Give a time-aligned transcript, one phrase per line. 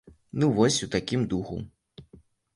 [0.43, 1.61] Ну і вось у такім духу.